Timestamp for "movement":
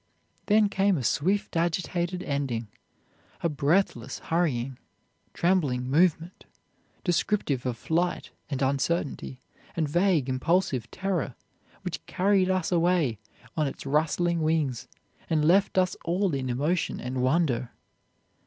5.91-6.45